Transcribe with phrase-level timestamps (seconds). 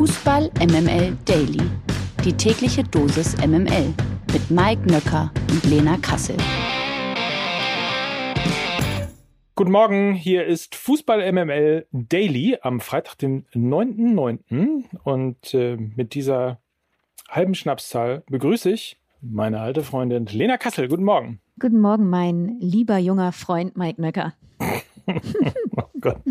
[0.00, 1.60] Fußball MML Daily.
[2.24, 3.92] Die tägliche Dosis MML
[4.32, 6.38] mit Mike Nöcker und Lena Kassel.
[9.56, 14.84] Guten Morgen, hier ist Fußball MML Daily am Freitag, den 9.9.
[15.04, 16.62] Und äh, mit dieser
[17.28, 20.88] halben Schnapszahl begrüße ich meine alte Freundin Lena Kassel.
[20.88, 21.42] Guten Morgen.
[21.60, 24.32] Guten Morgen, mein lieber junger Freund Mike Nöcker.
[25.76, 26.22] oh Gott.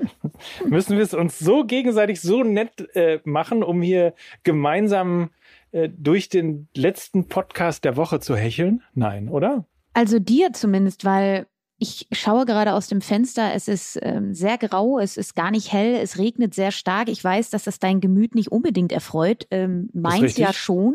[0.68, 4.12] Müssen wir es uns so gegenseitig so nett äh, machen, um hier
[4.42, 5.30] gemeinsam
[5.72, 8.82] äh, durch den letzten Podcast der Woche zu hecheln?
[8.92, 9.64] Nein, oder?
[9.94, 11.46] Also dir zumindest, weil
[11.78, 13.52] ich schaue gerade aus dem Fenster.
[13.54, 17.08] Es ist ähm, sehr grau, es ist gar nicht hell, es regnet sehr stark.
[17.10, 19.46] Ich weiß, dass das dein Gemüt nicht unbedingt erfreut.
[19.50, 20.94] Ähm, meins ja schon.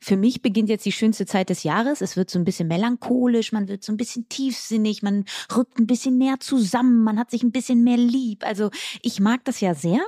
[0.00, 2.00] Für mich beginnt jetzt die schönste Zeit des Jahres.
[2.00, 5.24] Es wird so ein bisschen melancholisch, man wird so ein bisschen tiefsinnig, man
[5.56, 8.46] rückt ein bisschen näher zusammen, man hat sich ein bisschen mehr lieb.
[8.46, 8.70] Also
[9.02, 10.00] ich mag das ja sehr.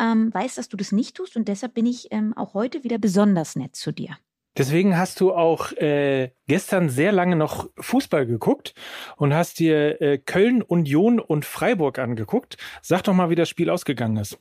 [0.00, 2.96] Ähm, weiß, dass du das nicht tust und deshalb bin ich ähm, auch heute wieder
[2.96, 4.16] besonders nett zu dir.
[4.56, 8.74] Deswegen hast du auch äh, gestern sehr lange noch Fußball geguckt
[9.16, 12.56] und hast dir äh, Köln, Union und Freiburg angeguckt.
[12.82, 14.38] Sag doch mal, wie das Spiel ausgegangen ist.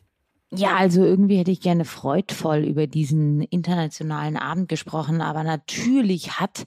[0.52, 6.66] Ja, also irgendwie hätte ich gerne freudvoll über diesen internationalen Abend gesprochen, aber natürlich hat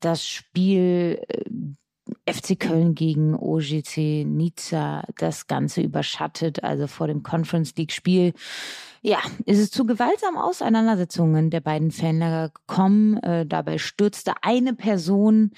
[0.00, 6.62] das Spiel äh, FC Köln gegen OGC Nizza das Ganze überschattet.
[6.64, 8.34] Also vor dem Conference League Spiel
[9.04, 13.16] ja, ist es zu gewaltsamen Auseinandersetzungen der beiden Fanlager gekommen.
[13.16, 15.50] Äh, dabei stürzte eine Person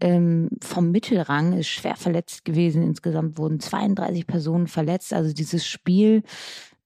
[0.00, 2.84] ähm, vom Mittelrang, ist schwer verletzt gewesen.
[2.84, 5.12] Insgesamt wurden 32 Personen verletzt.
[5.12, 6.22] Also dieses Spiel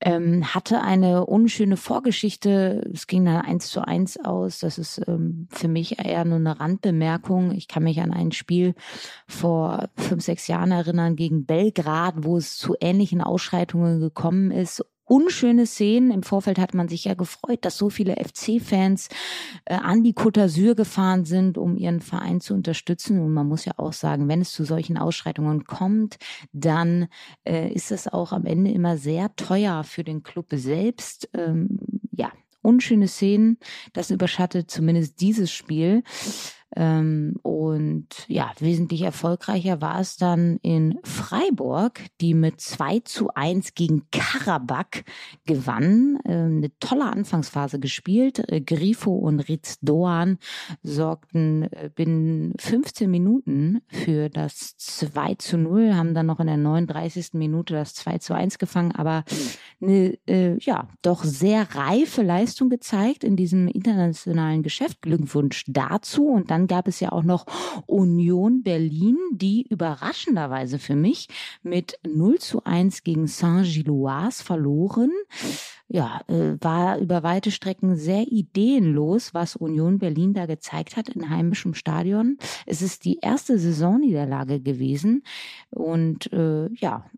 [0.01, 2.91] ähm, hatte eine unschöne Vorgeschichte.
[2.95, 4.61] Es ging dann eins zu eins aus.
[4.61, 7.53] Das ist ähm, für mich eher nur eine Randbemerkung.
[7.53, 8.75] Ich kann mich an ein Spiel
[9.29, 15.67] vor fünf, sechs Jahren erinnern gegen Belgrad, wo es zu ähnlichen Ausschreitungen gekommen ist unschöne
[15.67, 16.11] Szenen.
[16.11, 19.09] Im Vorfeld hat man sich ja gefreut, dass so viele FC-Fans
[19.65, 23.21] äh, an die Côte d'Azur gefahren sind, um ihren Verein zu unterstützen.
[23.21, 26.19] Und man muss ja auch sagen, wenn es zu solchen Ausschreitungen kommt,
[26.53, 27.09] dann
[27.45, 31.31] äh, ist es auch am Ende immer sehr teuer für den Club selbst.
[31.35, 31.79] Ähm,
[32.11, 33.59] ja, unschöne Szenen.
[33.93, 36.03] Das überschattet zumindest dieses Spiel.
[36.77, 43.75] Ähm, und ja, wesentlich erfolgreicher war es dann in Freiburg, die mit 2 zu 1
[43.75, 45.05] gegen Karabakh
[45.47, 46.19] gewann.
[46.27, 48.43] Ähm, eine tolle Anfangsphase gespielt.
[48.51, 50.39] Äh, Grifo und Ritz Doan
[50.83, 56.59] sorgten äh, binnen 15 Minuten für das 2 zu 0, haben dann noch in der
[56.59, 57.35] 39.
[57.35, 59.25] Minute das 2 zu 1 gefangen, aber
[59.81, 65.03] eine äh, ja doch sehr reife Leistung gezeigt in diesem internationalen Geschäft.
[65.03, 66.29] Glückwunsch dazu.
[66.29, 67.47] Und dann gab es ja auch noch
[67.87, 71.29] Union Berlin, die überraschenderweise für mich
[71.63, 75.11] mit 0 zu 1 gegen Saint-Gilloise verloren
[75.89, 81.31] ja, äh, war über weite Strecken sehr ideenlos, was Union Berlin da gezeigt hat in
[81.31, 82.39] heimischem Stadion.
[82.67, 85.23] Es ist die erste Saisonniederlage gewesen
[85.71, 87.09] und äh, ja,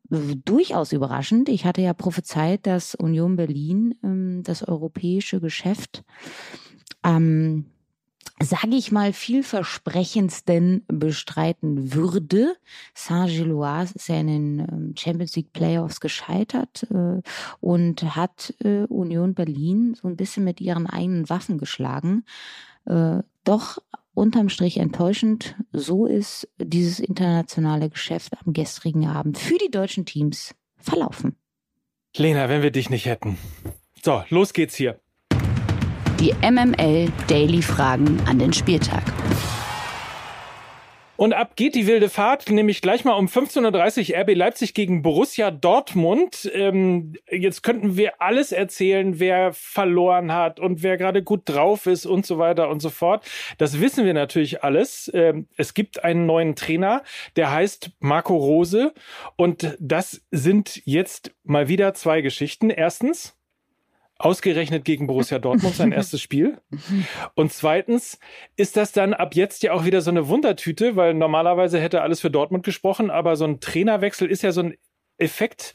[0.44, 1.48] durchaus überraschend.
[1.48, 6.04] Ich hatte ja prophezeit, dass Union Berlin ähm, das europäische Geschäft
[7.02, 7.66] ähm,
[8.40, 12.56] sage ich mal, vielversprechendsten bestreiten würde.
[12.94, 17.20] Saint-Gilloise ist ja in den ähm, Champions League Playoffs gescheitert äh,
[17.60, 22.24] und hat äh, Union Berlin so ein bisschen mit ihren eigenen Waffen geschlagen.
[22.86, 23.78] Äh, doch
[24.14, 25.56] unterm Strich enttäuschend.
[25.72, 31.36] So ist dieses internationale Geschäft am gestrigen Abend für die deutschen Teams verlaufen.
[32.16, 33.38] Lena, wenn wir dich nicht hätten.
[34.02, 35.00] So, los geht's hier.
[36.20, 39.04] Die MML Daily Fragen an den Spieltag.
[41.14, 45.02] Und ab geht die wilde Fahrt, nämlich gleich mal um 15.30 Uhr RB Leipzig gegen
[45.02, 46.50] Borussia Dortmund.
[46.52, 52.04] Ähm, jetzt könnten wir alles erzählen, wer verloren hat und wer gerade gut drauf ist
[52.04, 53.24] und so weiter und so fort.
[53.58, 55.08] Das wissen wir natürlich alles.
[55.14, 57.04] Ähm, es gibt einen neuen Trainer,
[57.36, 58.92] der heißt Marco Rose.
[59.36, 62.70] Und das sind jetzt mal wieder zwei Geschichten.
[62.70, 63.37] Erstens,
[64.18, 66.60] Ausgerechnet gegen Borussia Dortmund sein erstes Spiel.
[67.34, 68.18] Und zweitens
[68.56, 72.20] ist das dann ab jetzt ja auch wieder so eine Wundertüte, weil normalerweise hätte alles
[72.20, 74.74] für Dortmund gesprochen, aber so ein Trainerwechsel ist ja so ein
[75.18, 75.74] Effekt,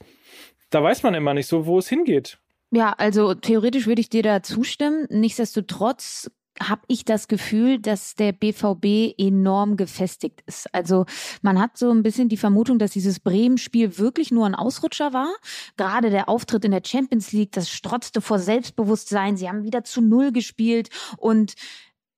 [0.70, 2.40] da weiß man immer nicht so, wo es hingeht.
[2.72, 5.06] Ja, also theoretisch würde ich dir da zustimmen.
[5.10, 6.32] Nichtsdestotrotz
[6.62, 10.74] habe ich das Gefühl, dass der BVB enorm gefestigt ist.
[10.74, 11.06] Also
[11.42, 15.34] man hat so ein bisschen die Vermutung, dass dieses Bremen-Spiel wirklich nur ein Ausrutscher war.
[15.78, 19.38] Gerade der Auftritt in der Champions League, das strotzte vor Selbstbewusstsein.
[19.38, 21.56] Sie haben wieder zu Null gespielt und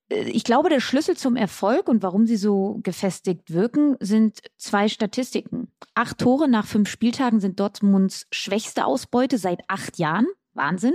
[0.08, 4.88] äh, ich glaube, der Schlüssel zum Erfolg und warum sie so gefestigt wirken, sind zwei
[4.88, 5.72] Statistiken.
[5.94, 10.26] Acht Tore nach fünf Spieltagen sind Dortmunds schwächste Ausbeute seit acht Jahren.
[10.54, 10.94] Wahnsinn.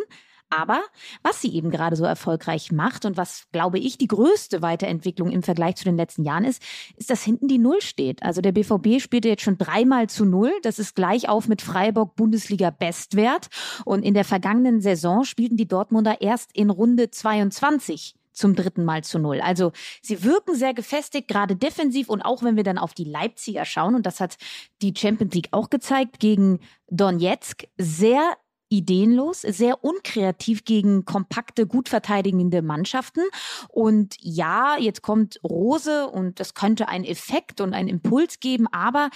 [0.51, 0.81] Aber
[1.23, 5.43] was sie eben gerade so erfolgreich macht und was, glaube ich, die größte Weiterentwicklung im
[5.43, 6.61] Vergleich zu den letzten Jahren ist,
[6.97, 8.21] ist, dass hinten die Null steht.
[8.21, 10.51] Also der BVB spielte jetzt schon dreimal zu Null.
[10.61, 13.47] Das ist gleich auf mit Freiburg Bundesliga Bestwert.
[13.85, 19.03] Und in der vergangenen Saison spielten die Dortmunder erst in Runde 22 zum dritten Mal
[19.03, 19.41] zu null.
[19.41, 19.71] Also
[20.01, 23.95] sie wirken sehr gefestigt, gerade defensiv und auch wenn wir dann auf die Leipziger schauen,
[23.95, 24.37] und das hat
[24.81, 26.59] die Champions League auch gezeigt, gegen
[26.89, 28.37] Donetsk sehr
[28.71, 33.21] ideenlos, sehr unkreativ gegen kompakte, gut verteidigende Mannschaften.
[33.67, 39.09] Und ja, jetzt kommt Rose und das könnte einen Effekt und einen Impuls geben, aber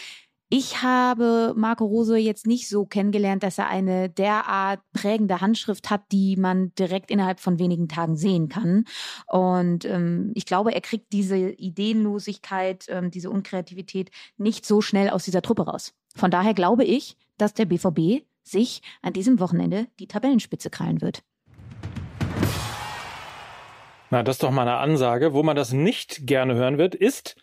[0.49, 6.03] ich habe Marco Rose jetzt nicht so kennengelernt, dass er eine derart prägende Handschrift hat,
[6.11, 8.85] die man direkt innerhalb von wenigen Tagen sehen kann.
[9.25, 15.25] Und ähm, ich glaube, er kriegt diese Ideenlosigkeit, ähm, diese Unkreativität nicht so schnell aus
[15.25, 15.93] dieser Truppe raus.
[16.15, 21.23] Von daher glaube ich, dass der BVB sich an diesem Wochenende die Tabellenspitze krallen wird.
[24.11, 25.33] Na, das ist doch mal eine Ansage.
[25.33, 27.35] Wo man das nicht gerne hören wird, ist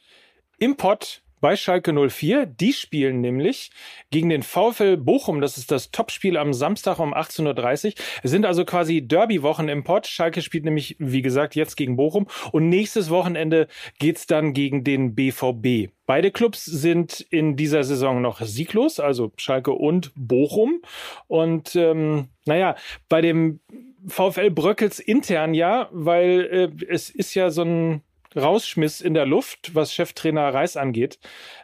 [0.58, 2.46] im Pott bei Schalke 04.
[2.46, 3.70] Die spielen nämlich
[4.10, 5.42] gegen den VfL Bochum.
[5.42, 7.92] Das ist das Topspiel am Samstag um 18.30 Uhr.
[8.22, 10.06] Es sind also quasi Derby-Wochen im Pott.
[10.06, 12.28] Schalke spielt nämlich, wie gesagt, jetzt gegen Bochum.
[12.52, 13.66] Und nächstes Wochenende
[13.98, 15.90] geht's dann gegen den BVB.
[16.06, 20.80] Beide Clubs sind in dieser Saison noch sieglos, also Schalke und Bochum.
[21.26, 22.76] Und ähm, naja,
[23.08, 23.60] bei dem
[24.06, 28.02] VfL bröckels intern ja, weil äh, es ist ja so ein
[28.36, 31.18] Rausschmiss in der Luft, was Cheftrainer Reis angeht.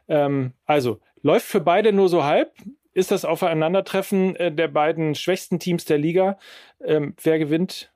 [0.09, 2.53] Ähm, also läuft für beide nur so halb.
[2.93, 6.39] Ist das Aufeinandertreffen äh, der beiden schwächsten Teams der Liga?
[6.85, 7.93] Ähm, wer gewinnt?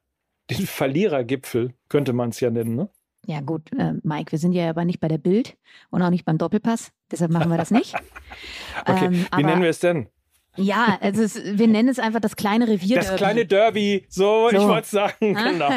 [0.50, 2.88] Den Verlierergipfel könnte man es ja nennen, ne?
[3.26, 5.56] Ja gut, äh, Mike, wir sind ja aber nicht bei der Bild
[5.90, 7.94] und auch nicht beim Doppelpass, deshalb machen wir das nicht.
[8.84, 10.08] okay, ähm, wie nennen wir es denn?
[10.56, 12.96] Ja, also es, wir nennen es einfach das kleine Revier.
[12.96, 14.56] Das kleine Derby, so, so.
[14.56, 15.70] ich wollte sagen, genau.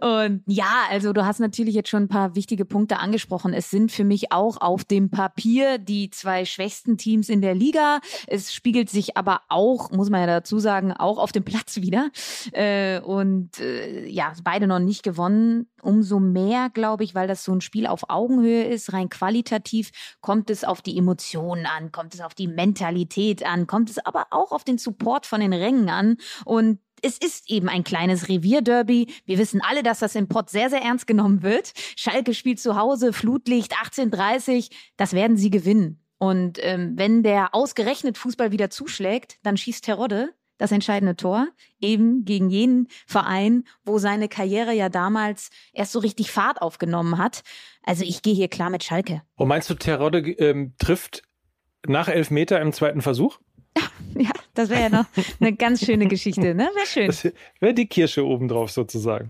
[0.24, 3.52] und ja, also du hast natürlich jetzt schon ein paar wichtige Punkte angesprochen.
[3.52, 7.98] Es sind für mich auch auf dem Papier die zwei schwächsten Teams in der Liga.
[8.28, 12.10] Es spiegelt sich aber auch, muss man ja dazu sagen, auch auf dem Platz wieder.
[12.52, 15.66] Äh, und äh, ja, beide noch nicht gewonnen.
[15.82, 19.90] Umso mehr, glaube ich, weil das so ein Spiel auf Augenhöhe ist, rein qualitativ,
[20.20, 23.98] kommt es auf die Emotionen an, kommt es auf die Mentalität Qualität an, kommt es
[23.98, 26.18] aber auch auf den Support von den Rängen an.
[26.44, 29.12] Und es ist eben ein kleines Revierderby.
[29.24, 31.72] Wir wissen alle, dass das im Pott sehr, sehr ernst genommen wird.
[31.96, 34.70] Schalke spielt zu Hause, Flutlicht 18:30.
[34.96, 36.02] Das werden sie gewinnen.
[36.18, 41.48] Und ähm, wenn der ausgerechnet Fußball wieder zuschlägt, dann schießt Terodde das entscheidende Tor,
[41.82, 47.42] eben gegen jenen Verein, wo seine Karriere ja damals erst so richtig Fahrt aufgenommen hat.
[47.82, 49.20] Also ich gehe hier klar mit Schalke.
[49.34, 51.24] Und meinst du, Terodde ähm, trifft
[51.86, 53.38] nach elf Meter im zweiten Versuch?
[54.18, 55.04] Ja, das wäre ja noch
[55.40, 56.70] eine ganz schöne Geschichte, ne?
[56.74, 57.34] Wäre schön.
[57.60, 59.28] Wäre die Kirsche obendrauf sozusagen.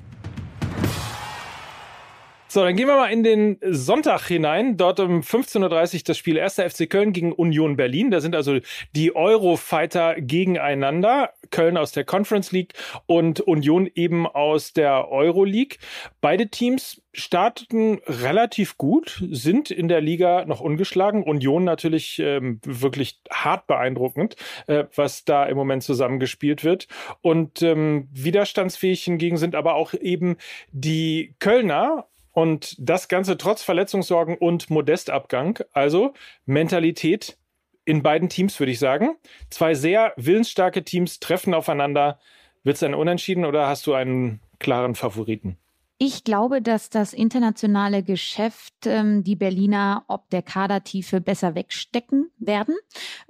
[2.57, 4.79] So, dann gehen wir mal in den Sonntag hinein.
[4.79, 6.55] Dort um 15.30 Uhr das Spiel 1.
[6.55, 8.11] FC Köln gegen Union Berlin.
[8.11, 8.61] Da sind also
[8.95, 11.35] die Eurofighter gegeneinander.
[11.51, 12.73] Köln aus der Conference League
[13.05, 15.81] und Union eben aus der Euro League.
[16.23, 21.25] Beide Teams starteten relativ gut, sind in der Liga noch ungeschlagen.
[21.25, 24.37] Union natürlich ähm, wirklich hart beeindruckend,
[24.67, 26.89] äh, was da im Moment zusammengespielt wird.
[27.21, 30.37] Und ähm, widerstandsfähig hingegen sind aber auch eben
[30.73, 35.59] die Kölner und das Ganze trotz Verletzungssorgen und Modestabgang.
[35.73, 36.13] Also
[36.45, 37.39] Mentalität
[37.87, 39.17] in beiden Teams, würde ich sagen.
[39.49, 42.19] Zwei sehr willensstarke Teams treffen aufeinander.
[42.63, 45.57] Wird es ein Unentschieden oder hast du einen klaren Favoriten?
[45.97, 52.77] Ich glaube, dass das internationale Geschäft ähm, die Berliner ob der Kadertiefe besser wegstecken werden.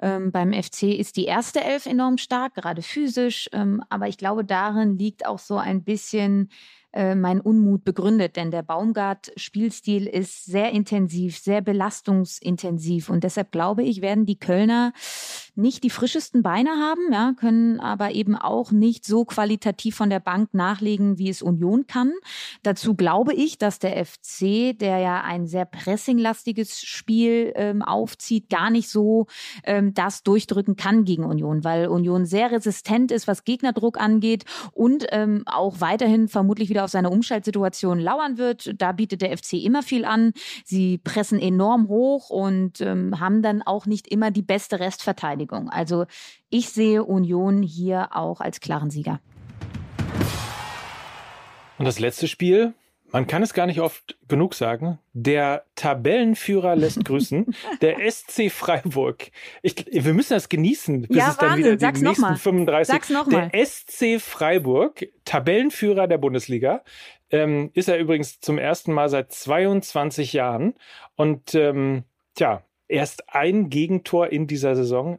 [0.02, 3.48] Ähm, beim FC ist die erste Elf enorm stark, gerade physisch.
[3.52, 6.50] Ähm, aber ich glaube, darin liegt auch so ein bisschen
[6.96, 13.82] äh, mein Unmut begründet, denn der Baumgart-Spielstil ist sehr intensiv, sehr belastungsintensiv und deshalb glaube
[13.82, 14.94] ich, werden die Kölner
[15.54, 20.20] nicht die frischesten Beine haben, ja, können aber eben auch nicht so qualitativ von der
[20.20, 22.12] Bank nachlegen, wie es Union kann.
[22.62, 28.70] Dazu glaube ich, dass der FC, der ja ein sehr pressinglastiges Spiel ähm, aufzieht, gar
[28.70, 29.26] nicht so
[29.64, 35.06] ähm, das durchdrücken kann gegen Union, weil Union sehr resistent ist, was Gegnerdruck angeht und
[35.10, 38.80] ähm, auch weiterhin vermutlich wieder auf seine Umschaltsituation lauern wird.
[38.80, 40.32] Da bietet der FC immer viel an.
[40.64, 45.68] Sie pressen enorm hoch und ähm, haben dann auch nicht immer die beste Restverteidigung.
[45.68, 46.06] Also
[46.48, 49.20] ich sehe Union hier auch als klaren Sieger.
[51.78, 52.72] Und das letzte Spiel
[53.12, 54.98] Man kann es gar nicht oft genug sagen.
[55.12, 57.54] Der Tabellenführer lässt grüßen.
[57.80, 59.30] der SC Freiburg.
[59.62, 61.64] Ich, wir müssen das genießen, bis ja, es dann Wahnsinn.
[61.64, 62.36] wieder die Sag's nächsten noch mal.
[62.36, 62.92] 35.
[62.92, 63.50] Sag's noch mal.
[63.50, 66.82] Der SC Freiburg, Tabellenführer der Bundesliga,
[67.30, 70.75] ähm, ist er übrigens zum ersten Mal seit 22 Jahren.
[71.14, 75.18] Und ähm, tja, erst ein Gegentor in dieser Saison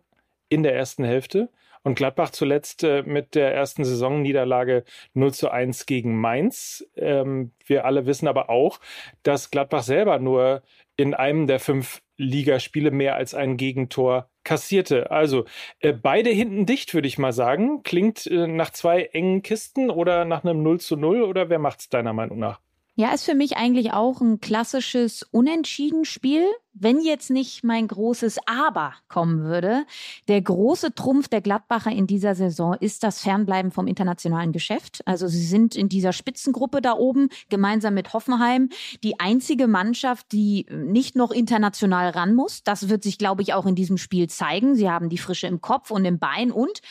[0.50, 1.50] in der ersten Hälfte.
[1.88, 6.86] Und Gladbach zuletzt äh, mit der ersten Saisonniederlage 0 zu 1 gegen Mainz.
[6.98, 8.82] Ähm, wir alle wissen aber auch,
[9.24, 10.64] dass Gladbach selber nur
[10.98, 15.12] in einem der fünf Ligaspiele mehr als ein Gegentor kassierte.
[15.12, 15.46] Also
[15.80, 17.84] äh, beide hinten dicht, würde ich mal sagen.
[17.84, 21.88] Klingt äh, nach zwei engen Kisten oder nach einem 0 zu 0 oder wer macht's
[21.88, 22.60] deiner Meinung nach?
[23.00, 26.48] Ja, ist für mich eigentlich auch ein klassisches Unentschieden-Spiel.
[26.74, 29.86] Wenn jetzt nicht mein großes Aber kommen würde.
[30.28, 35.02] Der große Trumpf der Gladbacher in dieser Saison ist das Fernbleiben vom internationalen Geschäft.
[35.06, 38.70] Also sie sind in dieser Spitzengruppe da oben gemeinsam mit Hoffenheim
[39.04, 42.64] die einzige Mannschaft, die nicht noch international ran muss.
[42.64, 44.76] Das wird sich, glaube ich, auch in diesem Spiel zeigen.
[44.76, 46.82] Sie haben die Frische im Kopf und im Bein und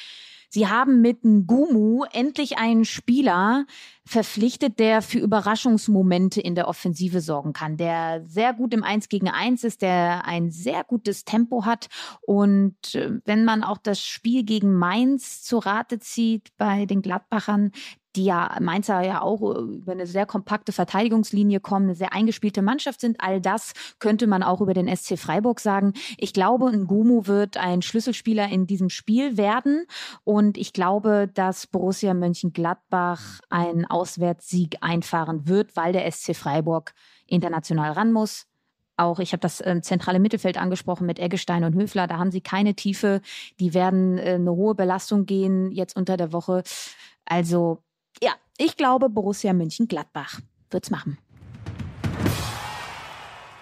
[0.48, 3.66] Sie haben mit Ngumu endlich einen Spieler
[4.04, 9.28] verpflichtet, der für Überraschungsmomente in der Offensive sorgen kann, der sehr gut im Eins gegen
[9.28, 11.88] Eins ist, der ein sehr gutes Tempo hat.
[12.22, 17.72] Und äh, wenn man auch das Spiel gegen Mainz zu Rate zieht bei den Gladbachern,
[18.16, 22.62] die ja Mainzer ja auch äh, über eine sehr kompakte Verteidigungslinie kommen, eine sehr eingespielte
[22.62, 23.20] Mannschaft sind.
[23.20, 25.92] All das könnte man auch über den SC Freiburg sagen.
[26.16, 29.86] Ich glaube, Ngumu wird ein Schlüsselspieler in diesem Spiel werden.
[30.24, 36.94] Und ich glaube, dass Borussia Mönchengladbach einen Auswärtssieg einfahren wird, weil der SC Freiburg
[37.26, 38.46] international ran muss
[38.96, 42.40] auch, ich habe das äh, zentrale Mittelfeld angesprochen mit Eggestein und Höfler, da haben sie
[42.40, 43.20] keine Tiefe,
[43.60, 46.62] die werden äh, eine hohe Belastung gehen jetzt unter der Woche.
[47.26, 47.82] Also
[48.22, 51.18] ja, ich glaube, Borussia München-Gladbach wird's machen.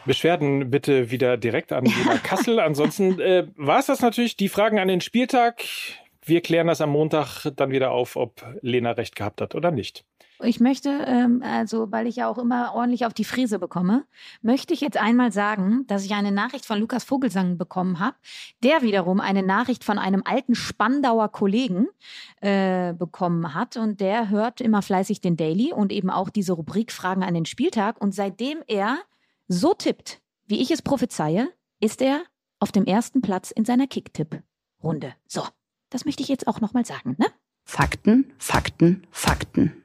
[0.07, 2.61] Beschwerden bitte wieder direkt an Lena Kassel.
[2.61, 4.37] Ansonsten äh, war es das natürlich.
[4.37, 5.65] Die Fragen an den Spieltag.
[6.25, 10.05] Wir klären das am Montag dann wieder auf, ob Lena recht gehabt hat oder nicht.
[10.43, 14.05] Ich möchte, ähm, also weil ich ja auch immer ordentlich auf die Fräse bekomme,
[14.43, 18.17] möchte ich jetzt einmal sagen, dass ich eine Nachricht von Lukas Vogelsang bekommen habe,
[18.63, 21.87] der wiederum eine Nachricht von einem alten Spandauer Kollegen
[22.41, 26.91] äh, bekommen hat und der hört immer fleißig den Daily und eben auch diese Rubrik
[26.91, 28.99] Fragen an den Spieltag und seitdem er
[29.47, 31.49] so tippt, wie ich es prophezeie,
[31.81, 32.23] ist er
[32.59, 35.15] auf dem ersten Platz in seiner Kicktipp-Runde.
[35.27, 35.43] So,
[35.91, 37.27] das möchte ich jetzt auch nochmal sagen, ne?
[37.65, 39.84] Fakten, Fakten, Fakten.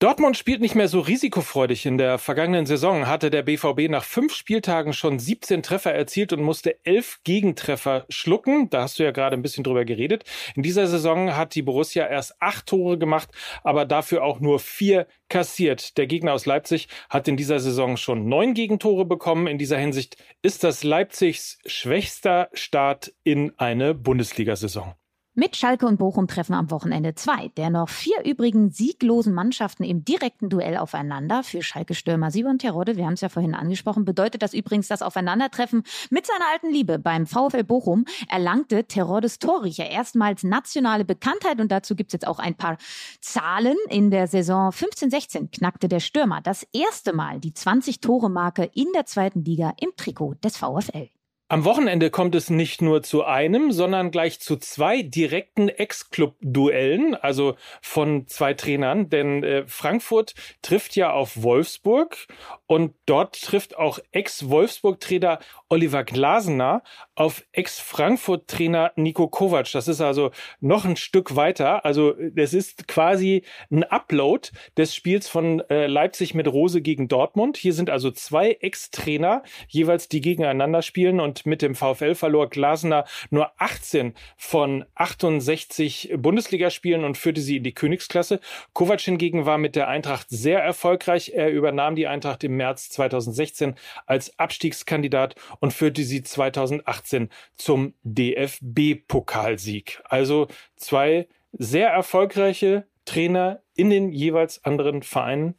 [0.00, 1.84] Dortmund spielt nicht mehr so risikofreudig.
[1.84, 6.40] In der vergangenen Saison hatte der BVB nach fünf Spieltagen schon 17 Treffer erzielt und
[6.40, 8.70] musste elf Gegentreffer schlucken.
[8.70, 10.22] Da hast du ja gerade ein bisschen drüber geredet.
[10.54, 13.30] In dieser Saison hat die Borussia erst acht Tore gemacht,
[13.64, 15.98] aber dafür auch nur vier kassiert.
[15.98, 19.48] Der Gegner aus Leipzig hat in dieser Saison schon neun Gegentore bekommen.
[19.48, 24.94] In dieser Hinsicht ist das Leipzigs schwächster Start in eine Bundesliga-Saison.
[25.38, 30.04] Mit Schalke und Bochum treffen am Wochenende zwei der noch vier übrigen sieglosen Mannschaften im
[30.04, 31.44] direkten Duell aufeinander.
[31.44, 35.84] Für Schalke-Stürmer Simon Terodde, wir haben es ja vorhin angesprochen, bedeutet das übrigens das Aufeinandertreffen
[36.10, 36.98] mit seiner alten Liebe.
[36.98, 42.56] Beim VfL Bochum erlangte Teroddes Torriecher erstmals nationale Bekanntheit und dazu gibt's jetzt auch ein
[42.56, 42.76] paar
[43.20, 43.76] Zahlen.
[43.90, 49.44] In der Saison 15-16 knackte der Stürmer das erste Mal die 20-Tore-Marke in der zweiten
[49.44, 51.10] Liga im Trikot des VfL.
[51.50, 57.54] Am Wochenende kommt es nicht nur zu einem, sondern gleich zu zwei direkten Ex-Club-Duellen, also
[57.80, 59.08] von zwei Trainern.
[59.08, 62.26] Denn äh, Frankfurt trifft ja auf Wolfsburg
[62.66, 65.38] und dort trifft auch Ex-Wolfsburg-Trainer
[65.70, 66.82] Oliver Glasner
[67.14, 69.72] auf Ex-Frankfurt-Trainer Nico Kovac.
[69.72, 71.86] Das ist also noch ein Stück weiter.
[71.86, 77.56] Also es ist quasi ein Upload des Spiels von äh, Leipzig mit Rose gegen Dortmund.
[77.56, 83.04] Hier sind also zwei Ex-Trainer jeweils, die gegeneinander spielen und mit dem VfL verlor Glasner
[83.30, 88.40] nur 18 von 68 Bundesligaspielen und führte sie in die Königsklasse.
[88.72, 91.32] Kovac hingegen war mit der Eintracht sehr erfolgreich.
[91.34, 93.74] Er übernahm die Eintracht im März 2016
[94.06, 100.02] als Abstiegskandidat und führte sie 2018 zum DFB-Pokalsieg.
[100.04, 105.54] Also zwei sehr erfolgreiche Trainer in den jeweils anderen Vereinen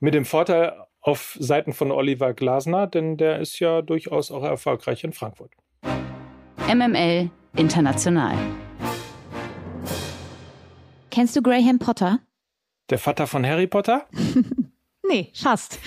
[0.00, 5.04] mit dem Vorteil auf Seiten von Oliver Glasner, denn der ist ja durchaus auch erfolgreich
[5.04, 5.52] in Frankfurt.
[6.68, 8.36] MML International.
[11.12, 12.18] Kennst du Graham Potter?
[12.90, 14.06] Der Vater von Harry Potter?
[15.08, 15.78] Nee, fast.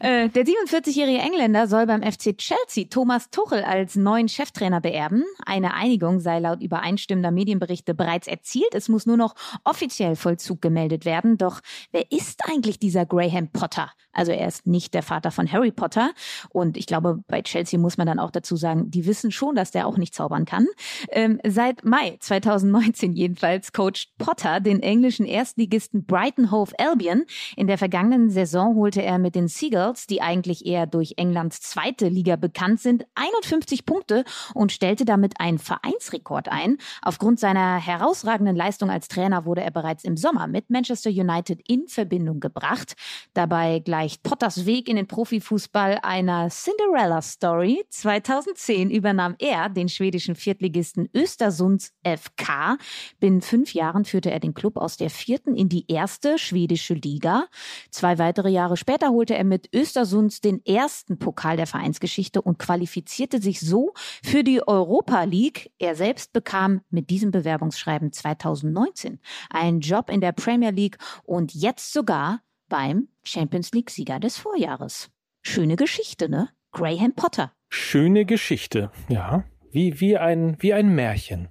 [0.00, 5.24] äh, der 47-jährige Engländer soll beim FC Chelsea Thomas Tuchel als neuen Cheftrainer beerben.
[5.44, 8.72] Eine Einigung sei laut übereinstimmender Medienberichte bereits erzielt.
[8.74, 9.34] Es muss nur noch
[9.64, 11.36] offiziell Vollzug gemeldet werden.
[11.36, 11.60] Doch
[11.90, 13.90] wer ist eigentlich dieser Graham Potter?
[14.12, 16.10] Also er ist nicht der Vater von Harry Potter.
[16.50, 19.70] Und ich glaube, bei Chelsea muss man dann auch dazu sagen, die wissen schon, dass
[19.70, 20.66] der auch nicht zaubern kann.
[21.10, 27.24] Ähm, seit Mai 2019 jedenfalls coacht Potter den englischen Erstligisten Brighton Hove Albion.
[27.56, 32.08] In der vergangenen Saison holte er mit den Seagulls, die eigentlich eher durch Englands zweite
[32.08, 34.24] Liga bekannt sind, 51 Punkte
[34.54, 36.78] und stellte damit einen Vereinsrekord ein.
[37.02, 41.86] Aufgrund seiner herausragenden Leistung als Trainer wurde er bereits im Sommer mit Manchester United in
[41.88, 42.94] Verbindung gebracht.
[43.34, 47.84] Dabei gleich gleicht Potters Weg in den Profifußball einer Cinderella-Story.
[47.90, 52.78] 2010 übernahm er den schwedischen Viertligisten Östersunds FK.
[53.18, 57.44] Binnen fünf Jahren führte er den Club aus der vierten in die erste schwedische Liga.
[57.90, 63.42] Zwei weitere Jahre später holte er mit Östersunds den ersten Pokal der Vereinsgeschichte und qualifizierte
[63.42, 63.92] sich so
[64.24, 65.72] für die Europa League.
[65.78, 71.92] Er selbst bekam mit diesem Bewerbungsschreiben 2019 einen Job in der Premier League und jetzt
[71.92, 75.10] sogar beim Champions League-Sieger des Vorjahres.
[75.42, 76.48] Schöne Geschichte, ne?
[76.72, 77.52] Graham Potter.
[77.68, 79.44] Schöne Geschichte, ja.
[79.70, 81.48] Wie, wie, ein, wie ein Märchen.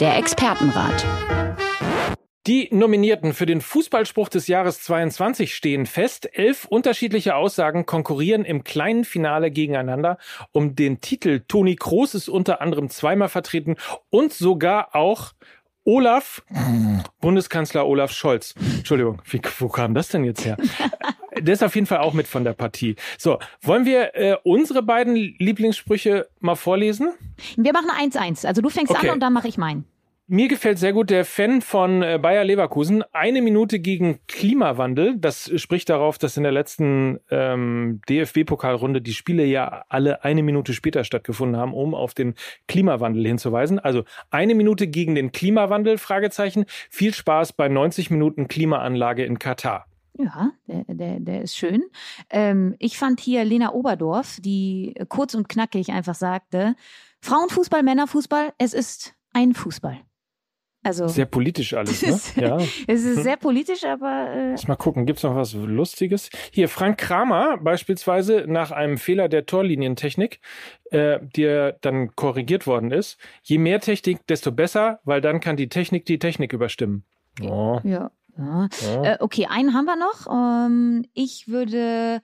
[0.00, 1.04] Der Expertenrat.
[2.46, 6.28] Die Nominierten für den Fußballspruch des Jahres 22 stehen fest.
[6.32, 10.16] Elf unterschiedliche Aussagen konkurrieren im kleinen Finale gegeneinander
[10.50, 11.44] um den Titel.
[11.46, 13.76] Toni Kroos ist unter anderem zweimal vertreten
[14.08, 15.32] und sogar auch
[15.84, 16.42] Olaf,
[17.20, 18.54] Bundeskanzler Olaf Scholz.
[18.76, 20.56] Entschuldigung, wie, wo kam das denn jetzt her?
[21.38, 22.96] Der ist auf jeden Fall auch mit von der Partie.
[23.16, 27.12] So, wollen wir äh, unsere beiden Lieblingssprüche mal vorlesen?
[27.56, 28.46] Wir machen 1-1.
[28.46, 29.08] Also du fängst okay.
[29.08, 29.84] an und dann mache ich meinen.
[30.32, 33.02] Mir gefällt sehr gut der Fan von äh, Bayer Leverkusen.
[33.12, 35.18] Eine Minute gegen Klimawandel.
[35.18, 40.72] Das spricht darauf, dass in der letzten ähm, DFB-Pokalrunde die Spiele ja alle eine Minute
[40.72, 42.34] später stattgefunden haben, um auf den
[42.68, 43.80] Klimawandel hinzuweisen.
[43.80, 46.64] Also eine Minute gegen den Klimawandel, Fragezeichen.
[46.90, 49.86] Viel Spaß bei 90 Minuten Klimaanlage in Katar.
[50.16, 51.82] Ja, der, der, der ist schön.
[52.30, 56.76] Ähm, ich fand hier Lena Oberdorf, die kurz und knackig einfach sagte,
[57.20, 59.98] Frauenfußball, Männerfußball, es ist ein Fußball.
[60.82, 62.02] Also sehr politisch alles,
[62.36, 62.42] ne?
[62.42, 62.58] ja.
[62.86, 64.30] Es ist sehr politisch, aber.
[64.30, 66.30] Äh Lass mal gucken, gibt's noch was Lustiges?
[66.52, 70.40] Hier, Frank Kramer beispielsweise nach einem Fehler der Torlinientechnik,
[70.90, 73.18] äh, der dann korrigiert worden ist.
[73.42, 77.04] Je mehr Technik, desto besser, weil dann kann die Technik die Technik überstimmen.
[77.42, 77.80] Oh.
[77.84, 78.10] Ja.
[78.38, 78.68] ja.
[78.80, 79.04] ja.
[79.04, 80.26] Äh, okay, einen haben wir noch.
[80.32, 82.22] Ähm, ich würde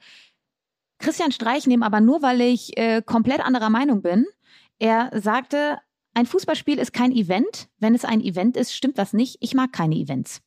[0.99, 4.25] Christian Streich nehmen, aber nur weil ich äh, komplett anderer Meinung bin.
[4.79, 5.79] Er sagte,
[6.17, 7.69] ein Fußballspiel ist kein Event.
[7.79, 9.37] Wenn es ein Event ist, stimmt was nicht.
[9.41, 10.41] Ich mag keine Events.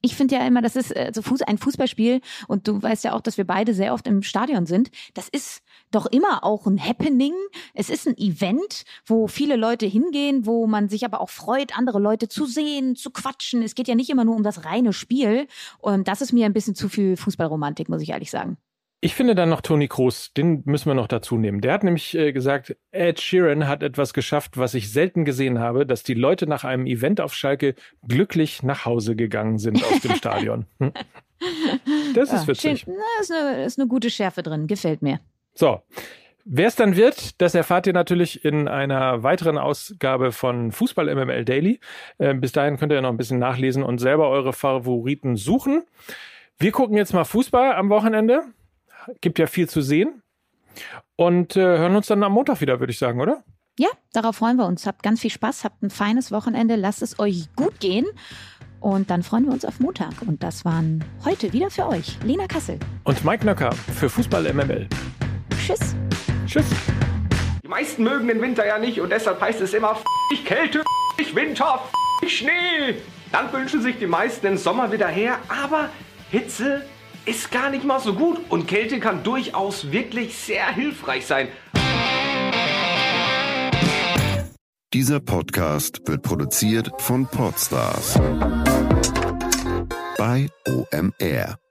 [0.00, 3.36] Ich finde ja immer, das ist also ein Fußballspiel und du weißt ja auch, dass
[3.36, 4.90] wir beide sehr oft im Stadion sind.
[5.12, 7.34] Das ist doch immer auch ein Happening.
[7.74, 11.98] Es ist ein Event, wo viele Leute hingehen, wo man sich aber auch freut, andere
[11.98, 13.62] Leute zu sehen, zu quatschen.
[13.62, 15.46] Es geht ja nicht immer nur um das reine Spiel.
[15.78, 18.56] Und das ist mir ein bisschen zu viel Fußballromantik, muss ich ehrlich sagen.
[19.04, 21.60] Ich finde dann noch Toni Kroos, den müssen wir noch dazu nehmen.
[21.60, 25.84] Der hat nämlich äh, gesagt, Ed Sheeran hat etwas geschafft, was ich selten gesehen habe,
[25.86, 27.74] dass die Leute nach einem Event auf Schalke
[28.06, 30.66] glücklich nach Hause gegangen sind aus dem Stadion.
[30.78, 30.92] Hm?
[32.14, 32.80] Das ist ja, witzig.
[32.82, 32.94] Schön.
[32.96, 35.18] Na, ist, eine, ist eine gute Schärfe drin, gefällt mir.
[35.54, 35.82] So.
[36.44, 41.44] Wer es dann wird, das erfahrt ihr natürlich in einer weiteren Ausgabe von Fußball MML
[41.44, 41.80] Daily.
[42.18, 45.82] Äh, bis dahin könnt ihr noch ein bisschen nachlesen und selber eure Favoriten suchen.
[46.58, 48.44] Wir gucken jetzt mal Fußball am Wochenende
[49.20, 50.22] gibt ja viel zu sehen.
[51.16, 53.44] Und äh, hören uns dann am Montag wieder, würde ich sagen, oder?
[53.78, 54.86] Ja, darauf freuen wir uns.
[54.86, 58.06] Habt ganz viel Spaß, habt ein feines Wochenende, lasst es euch gut gehen.
[58.80, 60.22] Und dann freuen wir uns auf Montag.
[60.26, 62.78] Und das waren heute wieder für euch Lena Kassel.
[63.04, 64.88] Und Mike Nöcker für Fußball MML.
[65.64, 65.94] Tschüss.
[66.46, 66.66] Tschüss.
[67.62, 69.96] Die meisten mögen den Winter ja nicht und deshalb heißt es immer
[70.32, 70.82] ich Kälte,
[71.16, 71.80] ich Winter,
[72.22, 72.96] ich Schnee.
[73.30, 75.88] Dann wünschen sich die meisten den Sommer wieder her, aber
[76.30, 76.82] Hitze
[77.24, 81.48] ist gar nicht mal so gut und Kälte kann durchaus wirklich sehr hilfreich sein.
[84.92, 88.18] Dieser Podcast wird produziert von Podstars
[90.18, 91.61] bei OMR.